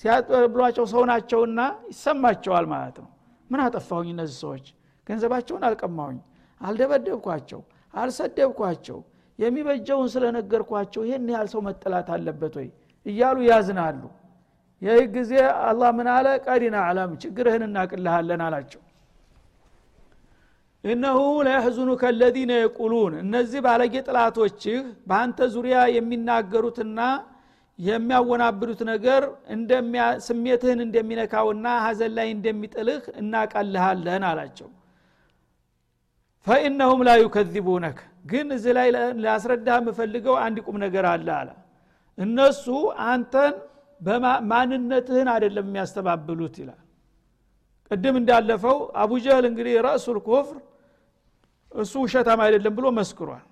[0.02, 3.10] ሲያብሏቸው ሰው ናቸውና ይሰማቸዋል ማለት ነው።
[3.50, 4.66] ምን አጠፋሁኝ እነዚህ ሰዎች?
[5.08, 6.20] ገንዘባቸውን አልቀማሁኝ
[6.62, 7.62] አልደበደብኳቸው
[7.94, 9.00] አልሰደብኳቸው
[9.40, 12.68] የሚበጀውን ስለነገርኳቸው ይህን ያህል ሰው መጠላት አለበት ወይ
[13.06, 14.02] እያሉ ያዝናሉ።
[14.82, 15.32] ይህ ጊዜ
[15.68, 16.28] አላህ ምን አለ?
[16.46, 18.82] ቀዲና አለም ችግርህን እናቅልሃለን አላቸው።
[20.84, 24.80] እነሁ ለያህዙኑከ ለዚነ የቁሉን እነዚህ ባለጌ ጥላቶችህ
[25.10, 27.00] በአንተ ዙሪያ የሚናገሩትና
[27.84, 29.22] የሚያወናብዱት ነገር
[30.28, 34.69] ስሜትህን እንደሚነካውና ሀዘን ላይ እንደሚጥልህ እናቃልሃለን አላቸው።
[36.48, 41.50] ፈኢነሁም ላ ዩከዚቡነክ ግን እዚህ ላይ ሊያስረዳህ የምፈልገው አንድ ቁም ነገር አለ አለ።
[42.17, 42.65] እነሱ
[43.08, 43.54] አንተን
[44.52, 46.80] ማንነትህን አይደለም የሚያስተባብሉት ይላል።
[47.91, 50.58] ቅድም እንዳለፈው አቡጀህል እንግዲህ ረእሱል ኩፍር
[51.72, 53.43] እሱ ውሸታም አይደለም ብሎ መስክሯል።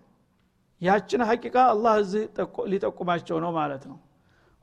[0.81, 2.23] ያችን ሐቂቃ አላህ እዚህ
[2.71, 3.97] ሊጠቁማቸው ነው ማለት ነው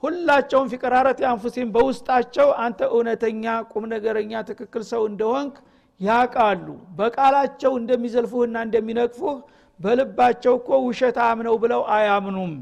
[0.03, 5.55] ሁላቸውም ፊቀራረት አንፉሲም በውስጣቸው አንተ እውነተኛ ቁም ነገረኛ ትክክል ሰው እንደሆንክ
[6.01, 6.67] ያቃሉ
[6.99, 9.37] በቃላቸው እንደሚዘልፉህና እንደሚነቅፉህ
[9.81, 12.53] በልባቸው እኮ ውሸት አምነው ብለው አያምኑም።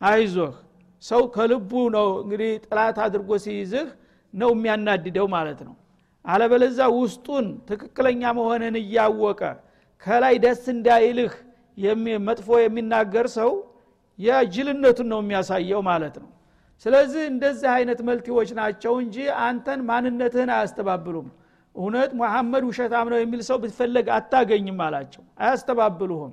[0.00, 0.52] አይዞህ
[1.02, 3.88] ሰው ከልቡ ነው እንግዲህ ጥላት አድርጎ ሲይዝህ
[4.34, 5.74] ነው የሚያናድደው ማለት ነው።
[6.24, 9.40] አለበለዛ ውስጡን ትክክለኛ መሆንን እያወቀ
[10.02, 11.34] ከላይ ደስ እንዳይልህ
[12.28, 13.50] መጥፎ የሚናገር ሰው
[14.18, 16.30] የጅልነቱን ነው የሚያሳየው ማለት ነው
[16.86, 21.28] ስለዚህ እንደዚህ አይነት መልቲዎች ናቸው እንጂ አንተን ማንነትህን አያስተባብሉም።
[21.74, 26.32] እውነት ሙሐመድ ውሸታም ነው የሚል ሰው ብትፈለግ አታገኝም አላቸው። አያስተባብሉህም።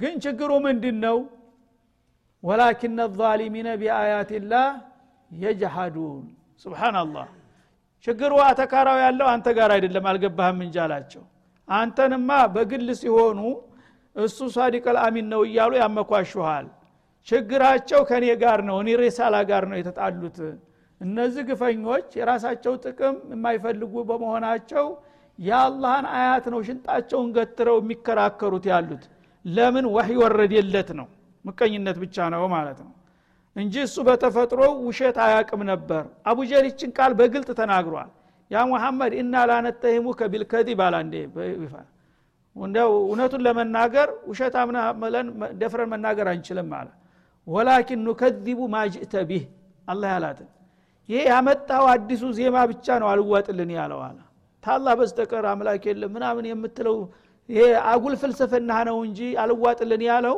[0.00, 1.18] ግን ችግሩ ምንድን ነው
[2.42, 4.66] ወላኪነ ዛሊሚነ ቢአያትላህ
[5.30, 6.24] የጅሃዱን።
[6.64, 7.26] ስብሓናላህ
[8.06, 11.22] ችግሩ አተካራው ያለው አንተ ጋር አይደለም አልገባህም እንጂ አላቸው።
[11.68, 13.40] አንተንማ በግል ሲሆኑ
[14.16, 16.66] እሱ ሳዲቀል አሚን ነው እያሉ ያመኳሹሃል
[17.28, 20.38] ችግራቸው ከእኔ ጋር ነው እኔ ሬሳላ ጋር ነው የተጣሉት።
[21.00, 24.84] እነዚህ ግፈኞች የራሳቸው ጥቅም የማይፈልጉ በመሆናቸው
[25.38, 29.02] የአላህን አያት ነው ሽንጣቸውን ገትረው የሚከራከሩት ያሉት።
[29.44, 29.86] ለምን?
[29.94, 31.08] ወህይ ወረደለት ነው።
[31.44, 32.92] ምቀኝነት ብቻ ነው ማለት ነው።
[33.56, 38.10] እንጂ እሱ በተፈጥሮ ውሸት አያቅም ነበር። አቡጀል ይችን ቃል በግልጥ ተናግሯል።
[38.50, 40.96] ያ ሙሐመድ እና ላነተሂሙከ ቢልከዚብ አላ
[43.02, 44.78] እውነቱን ለመናገር ውሸት አምና
[45.60, 46.88] ደፍረን መናገር አንችልም አለ
[47.46, 49.44] ወላኪን ኑከዚቡ ማጅእተ ቢህ።
[49.88, 50.48] አላህ ያላትን።
[51.08, 54.18] ይሄ ያመጣው አዲሱ ዜማ ብቻ ነው አልዋጥልን ያለው አለ።
[54.64, 56.96] ታላህ በስተቀር አምላክ የለም ምናምን የምትለው
[57.48, 60.36] ይሄ አጉል ፍልስፍና ነው እንጂ አልዋጥልን ያለው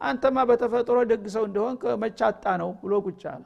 [0.00, 3.44] አንተማ በተፈጥሮ ደግ ሰው እንደሆን መቻጣ ነው ብሎ ቁጭ አለ።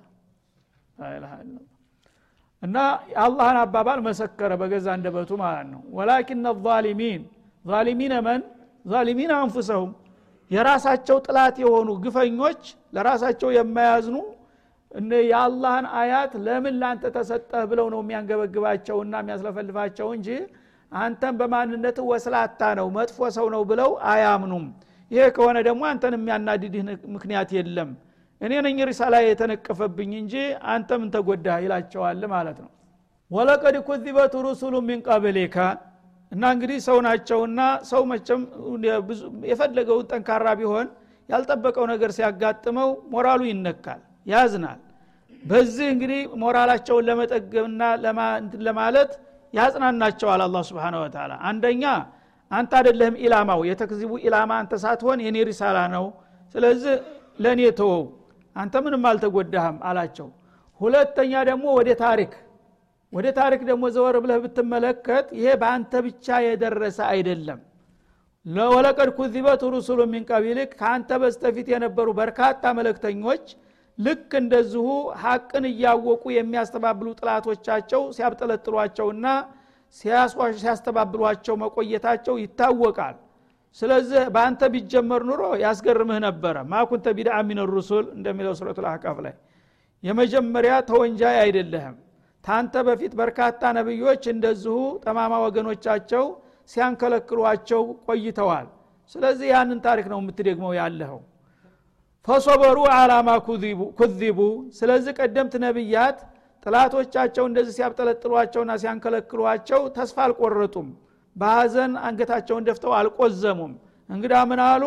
[2.62, 2.76] እና
[3.12, 7.22] የአላህን አባባል መሰከረ በገዛ እንደበቱ ማለት ነው። ወላኪን ዛሊሚን
[7.64, 8.40] ዛሊሚነ መን?
[8.84, 9.92] ዛሊሚን አንፉሰሁም።
[10.50, 12.62] የራሳቸው ጥላት የሆኑ ግፈኞች
[12.94, 14.16] ለራሳቸው የማያዝኑ
[15.24, 20.28] የአላህን አያት ለምን ላንተ ተሰጠህ ብለው ነው የሚያንገበግባቸውና የሚያስለፈልፋቸው እንጂ
[20.92, 24.66] አንተን በማንነት ወስላታ ነው መጥፎ ሰው ነው ብለው አያምኑም።
[25.10, 26.82] ይሄ ከሆነ ደግሞ አንተን የሚያናድድህ
[27.14, 27.90] ምክንያት የለም።
[28.40, 30.34] እኔ ነኝ ሪሳላ የተነቀፈብኝ እንጂ
[30.72, 32.70] አንተ ምን ተጎዳህ ይላቸዋል ማለት ነው።
[33.30, 35.56] ወለቀድ ኩዚበት ሩሱሉ ሚን ቀብሊካ
[36.32, 38.42] እና እንግዲህ ሰው ናቸውና ሰው መቸም
[39.50, 40.86] የፈለገውን ጠንካራ ቢሆን
[41.28, 44.80] ያልጠበቀው ነገር ሲያጋጥመው ሞራሉ ይነካል ያዝናል።
[45.42, 47.82] በዚህ እንግዲህ ሞራላቸውን ለመጠገብና
[48.66, 49.10] ለማለት
[49.54, 51.84] ያጽናናቸዋል አላ ስብን ወተላ አንደኛ
[52.50, 56.04] አንተ አደለህም ኢላማው የተክዚቡ ኢላማ አንተ ሳትሆን የኔ ሪሳላ ነው
[56.54, 56.94] ስለዚህ
[57.38, 58.02] ለእኔ ተወው
[58.56, 60.28] አንተ ምንም አልተጎዳህም አላቸው።
[60.80, 62.32] ሁለተኛ ደግሞ ወደ ታሪክ
[63.12, 67.60] ወደ ታሪክ ደግሞ ዘወር ብለህ ብትመለከት ይሄ በአንተ ብቻ የደረሰ አይደለም
[68.46, 70.24] ለወለቀድ ኩዚበት ሩሱሉ ሚን
[70.74, 73.44] ከአንተ በስተፊት የነበሩ በርካታ መለክተኞች
[73.98, 74.86] ልክ እንደዚሁ
[75.22, 79.26] ሀቅን እያወቁ የሚያስተባብሉ ጥላቶቻቸው ሲያብጠለጥሏቸውና
[80.56, 83.16] ሲያስተባብሏቸው መቆየታቸው ይታወቃል።
[83.78, 89.34] ስለዚህ በአንተ ቢጀመር ኑሮ ያስገርምህ ነበረ። ማኩንተ ቢድአ ሚን ሩሱል እንደሚለው ሱረቱ ልአሕቃፍ ላይ
[90.02, 91.96] የመጀመሪያ ተወንጃይ አይደለህም።
[92.44, 96.24] ታንተ በፊት በርካታ ነቢዮች እንደዚሁ ጠማማ ወገኖቻቸው
[96.68, 98.66] ሲያንከለክሏቸው ቆይተዋል።
[99.14, 101.20] ስለዚህ ያንን ታሪክ ነው የምትደግመው ያለኸው።
[102.28, 103.28] ፈሶበሩ አላማ
[103.98, 104.38] ኩዚቡ
[104.76, 106.18] ስለዚህ ቀደምት ነቢያት
[106.66, 110.88] ጥላቶቻቸው እንደዚህ ሲያብጠለጥሏቸውና ሲያንከለክሏቸው ተስፋ አልቆረጡም።
[111.36, 113.72] በሀዘን አንገታቸውን ደፍተው አልቆዘሙም።
[114.08, 114.84] እንግዳ ምን አሉ?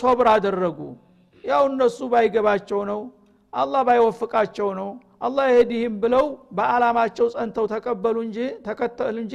[0.00, 0.78] ሶብር አደረጉ።
[1.44, 3.00] ያው እነሱ ባይገባቸው ነው
[3.52, 4.88] አላህ ባይወፍቃቸው ነው
[5.20, 9.34] አላህ የህዲህም ብለው በአላማቸው ጸንተው ተቀበሉ እንጂ ተከተሉ እንጂ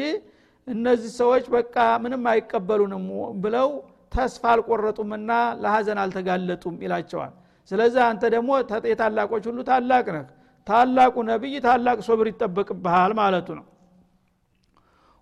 [0.68, 3.04] እነዚህ ሰዎች በቃ ምንም አይቀበሉንም
[3.44, 3.70] ብለው
[4.16, 7.34] ተስፋ አልቆረጡምና ለሀዘን አልተጋለጡም ይላቸዋል።
[7.72, 8.50] ስለዚህ አንተ ደግሞ
[8.92, 10.26] የታላቆች ሁሉ ታላቅ ነህ።
[10.68, 13.66] ታላቁ ነቢይ ታላቅ ሶብር ይጠበቅብሃል ማለቱ ነው።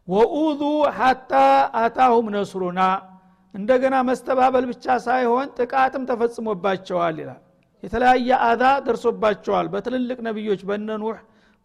[0.07, 0.61] ወኡዙ
[0.97, 1.33] ሐታ
[1.81, 2.81] አታሁም ነስሩና
[3.53, 7.41] እንደገና መስተባበል ብቻ ሳይሆን ጥቃትም ተፈጽሞባቸዋል ይላል።
[7.83, 11.17] የተለያየ አዛ ደርሶባቸዋል። በትልልቅ ነቢዮች በነ ኑህ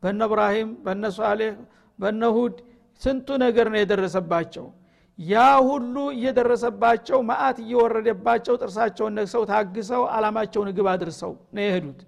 [0.03, 1.53] በነ እብራሂም በነ ሷሌህ
[1.99, 2.57] በነ ሁድ
[3.02, 4.64] ስንቱ ነገር ነው የደረሰባቸው?
[5.18, 5.34] ያ
[5.68, 12.00] ሁሉ እየደረሰባቸው ማአት እየወረደባቸው ጥርሳቸውን ነግሰው ታግሰው አላማቸውን ግብ አድርሰው ነው የሄዱት።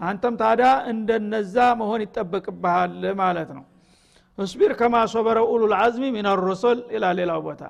[0.00, 3.64] አንተም ታዲያ እንደነዛ መሆን ይጠበቅብሃል ማለት ነው።
[4.38, 7.62] እስቢር ከማ ሶበረ ኡሉል አዝሚ ሚን ሩሱል ይላ ሌላው ቦታ።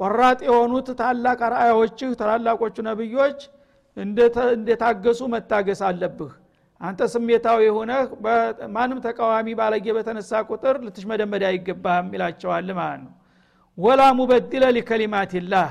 [0.00, 3.40] ቆራጥ የሆኑት ታላቅ አርአያዎችህ ታላላቆቹ ነብዮች
[4.54, 6.32] እንደታገሱ መታገስ አለብህ
[6.82, 8.04] አንተ ስሜታዊ ሆነህ
[8.74, 13.12] ማንም ተቃዋሚ ባለጌ በተነሳ ቁጥር ልትሽመደመድ አይገባህም ይላቸዋል ማለት ነው።
[13.78, 15.68] ወላ ሙበድለ ሊከሊማትላህ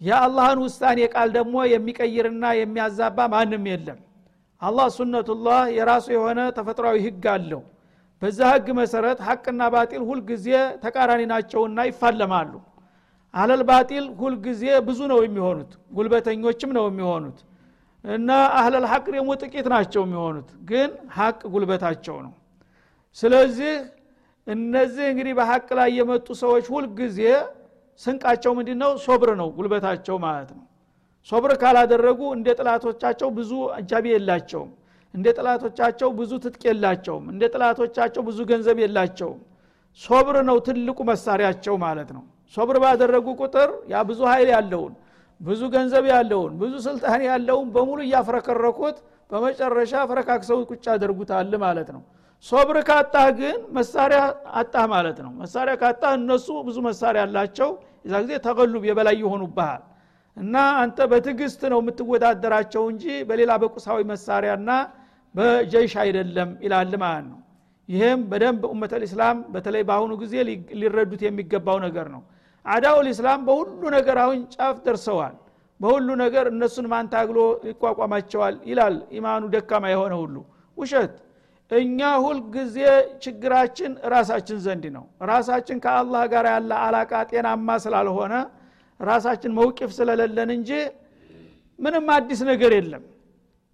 [0.00, 3.98] የአላህን ውሳኔ ቃል ደግሞ የሚቀይርና የሚያዛባ ማንም የለም።
[4.62, 7.62] አላህ ሱነቱላህ የራሱ የሆነ ተፈጥሯዊ ህግ አለው።
[8.22, 10.46] በዛ ህግ መሰረት ሐቅና ባጢል ሁልጊዜ
[10.84, 12.52] ተቃራኒ ናቸውና ይፋለማሉ።
[13.34, 17.38] አለል ባጢል ሁልጊዜ ብዙ ነው የሚሆኑት ጉልበተኞችም ነው የሚሆኑት
[18.04, 22.32] እና አህለል ሐቅ ደግሞ ጥቂት ናቸው የሚሆኑት ግን ሐቅ ጉልበታቸው ነው።
[23.16, 23.74] ስለዚህ
[24.46, 27.20] እነዚህ እንግዲህ በሐቅ ላይ የመጡ ሰዎች ሁልጊዜ
[28.00, 30.64] ስንቃቸው ምንድ ነው ሶብር ነው ጉልበታቸው ማለት ነው።
[31.28, 34.70] ሶብር ካላደረጉ እንደ ጥላቶቻቸው ብዙ አጃቢ የላቸውም።
[35.14, 39.40] እንደ ጥላቶቻቸው ብዙ ትጥቅ የላቸውም። እንደ ጥላቶቻቸው ብዙ ገንዘብ የላቸውም።
[40.00, 44.92] ሶብር ነው ትልቁ መሳሪያቸው ማለት ነው። ሶብር ባደረጉ ቁጥር ያ ብዙ ኃይል ያለውን
[45.40, 48.96] ብዙ ገንዘብ ያለውን ብዙ ስልጣን ያለውን በሙሉ እያፍረከረኩት
[49.30, 52.02] በመጨረሻ ፍረካክሰው ቁጭ ያደርጉታል ማለት ነው።
[52.44, 54.20] ሶብር ካጣህ ግን መሳሪያ
[54.60, 57.70] አጣህ ማለት ነው። መሳሪያ ካጣህ እነሱ ብዙ መሳሪያ አላቸው።
[58.04, 59.82] የዛ ጊዜ ተቀሉብ የበላይ ይሆኑብሃል።
[60.36, 64.70] እና አንተ በትዕግስት ነው የምትወዳደራቸው እንጂ በሌላ በቁሳዊ መሳሪያና
[65.34, 67.40] በጀይሽ አይደለም ይላል ማለት ነው።
[67.88, 70.34] ይህም በደንብ ኡመት ልእስላም በተለይ በአሁኑ ጊዜ
[70.80, 72.22] ሊረዱት የሚገባው ነገር ነው
[72.66, 75.34] አዳው ልእስላም በሁሉ ነገር አሁን ጫፍ ደርሰዋል።
[75.80, 78.54] በሁሉ ነገር እነሱን ማን ታግሎ ይቋቋማቸዋል?
[78.70, 80.36] ይላል ኢማኑ ደካማ የሆነ ሁሉ።
[80.78, 81.14] ውሸት።
[81.70, 82.76] እኛ ሁልጊዜ
[83.22, 88.34] ችግራችን ራሳችን ዘንድ ነው። ራሳችን ከአላህ ጋር ያለ አላቃ ጤናማ ስላልሆነ
[89.00, 90.70] ራሳችን መውቂፍ ስለሌለን እንጂ
[91.78, 93.02] ምንም አዲስ ነገር የለም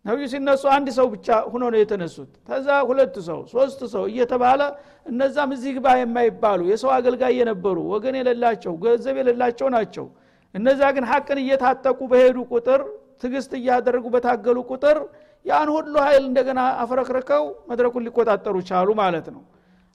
[0.04, 4.60] ነቢዩ ሲነሱ አንድ ሰው ብቻ ሁኖ ነው የተነሱት። ከዛ ሁለት ሰው ሶስት ሰው እየተባለ
[5.06, 10.06] እነዛም እዚህ ግባ የማይባሉ የሰው አገልጋይ የነበሩ ወገን የሌላቸው ገንዘብ የሌላቸው ናቸው።
[10.54, 12.80] እነዛ ግን ሀቅን እየታጠቁ በሄዱ ቁጥር
[13.22, 14.98] ትግስት እያደረጉ በታገሉ ቁጥር
[15.44, 19.42] ያን ሁሉ ኃይል እንደገና አፍረክርከው መድረኩን ሊቆጣጠሩ ቻሉ ማለት ነው።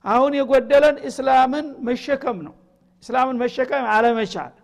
[0.04, 2.54] አሁን የጎደለን እስላምን መሸከም ነው።
[3.02, 4.54] እስላምን መሸከም አለመቻል።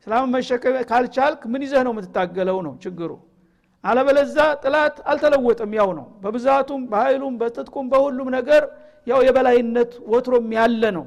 [0.00, 3.12] እስላምን መሸከም ካልቻልክ ምን ይዘህ ነው የምትታገለው ነው ችግሩ
[3.86, 8.62] አለበለዛ ጥላት አልተለወጠም። ያው ነው። በብዛቱም በኃይሉም በትጥቁም በሁሉም ነገር
[9.06, 11.04] ያው የበላይነት ወትሮም ያለ ነው።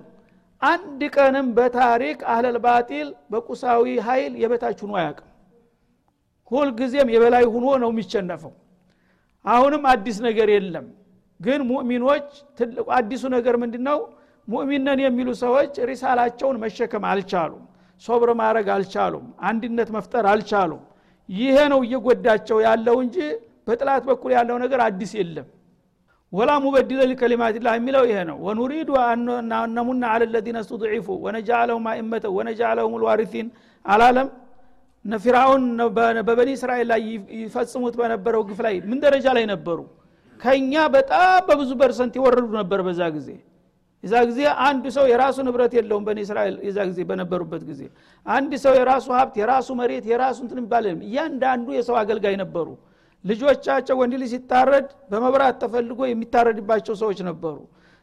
[0.62, 5.28] አንድ ቀንም በታሪክ አህለል ባጢል በቁሳዊ ኃይል የበታች ሁኖ አያቅም
[6.52, 8.54] ሁልጊዜም የበላይ ሁኖ ነው የሚሸነፈው።
[9.46, 10.88] አሁንም አዲስ ነገር የለም።
[11.40, 12.28] ግን ሙእሚኖች
[12.60, 14.00] ትልቁ አዲሱ ነገር ምንድ ነው
[14.48, 17.64] ሙእሚነን የሚሉ ሰዎች ሪሳላቸውን መሸከም አልቻሉም።
[18.04, 20.82] ሶብር ማድረግ አልቻሉም። አንድነት መፍጠር አልቻሉም
[21.30, 23.18] ይሄ ነው እየጎዳቸው ያለው እንጂ
[23.68, 25.48] በጥላት በኩል ያለው ነገር አዲስ የለም።
[26.34, 28.90] ወላ ሙበድለ ሊከሊማትላህ የሚለው ይሄ ነው። ወኑሪዱ
[29.60, 33.48] አነሙና አለ ለዚነ ስቱድዒፉ ወነጃለሁም አእመተ ወነጃለሁም ልዋሪሲን
[33.86, 34.30] አላለም።
[35.06, 35.64] ፊራውን
[36.28, 37.02] በበኒ እስራኤል ላይ
[37.40, 39.80] ይፈጽሙት በነበረው ግፍ ላይ ምን ደረጃ ላይ ነበሩ?
[40.40, 43.30] ከኛ በጣም በብዙ percent ይወረዱ ነበር በዛ ጊዜ
[44.04, 47.82] የዛ ጊዜ አንዱ ሰው የራሱ ንብረት የለውም በኒ እስራኤል የዛ ጊዜ በነበሩበት ጊዜ።
[48.26, 52.68] አንድ ሰው የራሱ ሀብት የራሱ መሬት የራሱ እንትን ይባል እያንዳንዱ የሰው አገልጋይ ነበሩ።
[53.26, 57.58] ልጆቻቸው ወንድ ልጅ ሲታረድ በመብራት ተፈልጎ የሚታረድባቸው ሰዎች ነበሩ።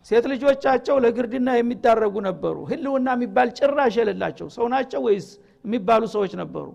[0.07, 5.29] ሴት ልጆቻቸው ለግርድና የሚዳረጉ ነበሩ። ህልውና የሚባል ጭራሽ የሌላቸው ሰው ናቸው ወይስ
[5.65, 6.67] የሚባሉ ሰዎች ነበሩ?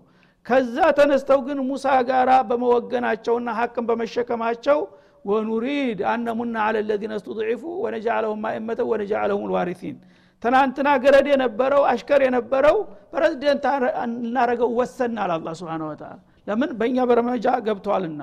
[0.46, 4.78] ከዛ ተነስተው ግን ሙሳ ጋራ በመወገናቸውና ሀቅን በመሸከማቸው
[5.24, 9.96] ወኑሪድ አነሙና አለ ለዚነ ስቱድዒፉ ወነጃለሁም ማእመተ ወነጃለሁም ልዋሪሲን
[10.42, 12.76] ትናንትና ገረድ የነበረው አሽከር የነበረው
[13.12, 13.64] ፕሬዚደንት
[14.04, 16.10] እናረገው ወሰናል አላ ስብን ወተላ
[16.46, 18.22] ለምን በእኛ በረመጃ ገብተዋልና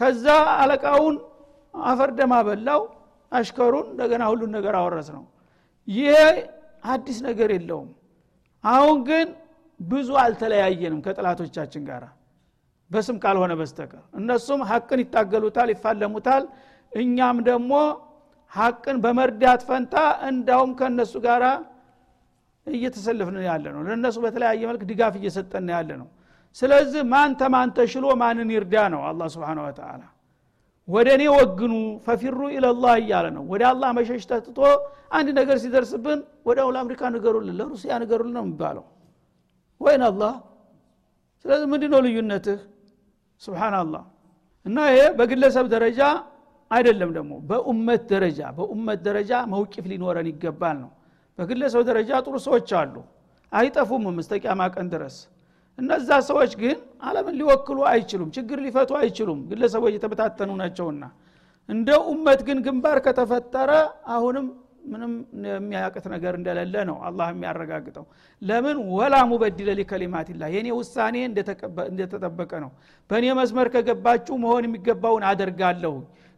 [0.00, 0.26] ከዛ
[0.62, 1.16] አለቃውን
[1.74, 2.82] አፈርደማ በላው
[3.32, 5.24] አሽከሩን እንደገና ሁሉን ነገር አወረስ ነው
[5.88, 6.12] ይሄ
[6.84, 7.88] አዲስ ነገር የለውም።
[8.64, 9.28] አሁን ግን
[9.80, 12.02] ብዙ አልተለያየንም ከጥላቶቻችን ጋር
[12.94, 16.44] በስም ካልሆነ በስተቀር። እነሱም ሀቅን ይታገሉታል ይፋለሙታል።
[16.92, 17.72] እኛም ደግሞ
[18.52, 19.94] ሀቅን በመርዳት ፈንታ
[20.28, 21.42] እንዳውም ከእነሱ ጋር
[22.66, 26.08] እየተሰልፍን ያለ ነው። ለእነሱ በተለያየ መልክ ድጋፍ እየሰጠን ያለ ነው።
[26.56, 30.02] ስለዚህ ማን ተማን ተሽሎ ማንን ይርዳ ነው አላ ስብን ወተላ
[30.88, 31.72] ወደ እኔ ወግኑ
[32.06, 34.58] ፈፊሩ ኢለላህ እያለ ነው። ወደ አላህ መሸሽ ተትቶ
[35.10, 38.84] አንድ ነገር ሲደርስብን ወደ ለአምሪካ ንገሩልን ለሩሲያ ንገሩልን ነው የሚባለው።
[39.80, 40.34] ወይን አላህ።
[41.44, 42.60] ስለዚህ ምንድ ነው ልዩነትህ
[43.44, 44.04] ስብናላህ
[44.66, 46.00] እና ይሄ በግለሰብ ደረጃ
[46.70, 50.90] አይደለም ደግሞ በኡመት ደረጃ በኡመት ደረጃ መውቂፍ ሊኖረን ይገባል ነው።
[51.38, 52.94] በግለሰብ ደረጃ ጥሩ ሰዎች አሉ
[53.52, 55.16] አይጠፉም መስተቂያማ ቀን ድረስ።
[55.78, 61.04] እነዛ ሰዎች ግን አለምን ሊወክሉ አይችሉም ችግር ሊፈቱ አይችሉም ግለሰቦች የተበታተኑ ናቸውና።
[61.68, 63.70] እንደ ኡመት ግን ግንባር ከተፈጠረ
[64.14, 64.46] አሁንም
[64.84, 65.12] ምንም
[65.48, 68.04] የሚያቅት ነገር እንደሌለ ነው አላህ የሚያረጋግጠው።
[68.42, 68.76] ለምን?
[68.96, 71.16] ወላ ሙበድለ ሊከሊማትላ የኔ ውሳኔ
[71.90, 72.70] እንደተጠበቀ ነው።
[73.10, 75.94] በእኔ መስመር ከገባችሁ መሆን የሚገባውን አደርጋለሁ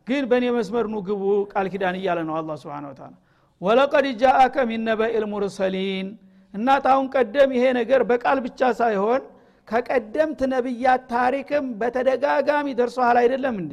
[0.06, 3.14] ግን በእኔ መስመር ኑ ግቡ ቃል ኪዳን እያለ ነው አላ ስብን ታላ
[3.60, 6.08] ወለቀድ ጃአከ ሚን ነበኢል ሙርሰሊን።
[6.54, 9.22] እና ታሁን ቀደም ይሄ ነገር በቃል ብቻ ሳይሆን
[9.68, 13.72] ከቀደምት ነቢያት ታሪክም በተደጋጋሚ ደርሶሃል አይደለም እንዴ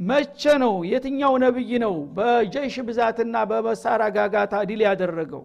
[0.00, 0.74] መቼ ነው?
[0.90, 1.94] የትኛው ነብይ ነው?
[2.16, 5.42] በጀይሽ ብዛትና በመሳሪያ ጋጋታ ድል ያደረገው?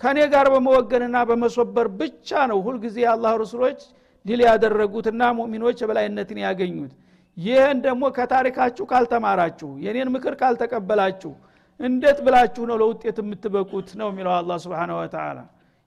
[0.00, 3.80] ከኔ ጋር በመወገንና በመሶበር ብቻ ነው ሁልጊዜ የአላህ ረሱሎች
[4.26, 6.92] ድል ያደረጉትና ሙእሚኖች የበላይነትን ያገኙት።
[7.36, 11.32] ይህን ደግሞ ከታሪካችሁ ካልተማራችሁ የኔን ምክር ካልተቀበላችሁ
[11.80, 13.88] እንዴት ብላችሁ ነው ለውጤት የምትበቁት?
[14.00, 15.38] ነው የሚለው አላ ስብን ወተላ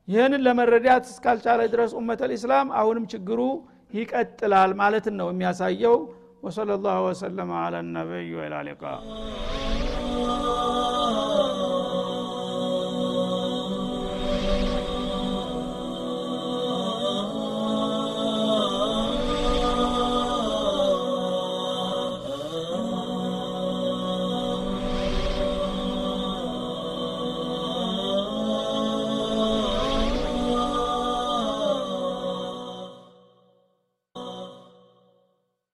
[0.07, 3.39] ይህንን ለመረዳት እስካልቻለ ድረስ ኡመት ልእስላም አሁንም ችግሩ
[3.93, 5.95] ይቀጥላል ማለትን ነው የሚያሳየው
[6.42, 9.00] وصلى الله وسلم على النبي والى اللقاء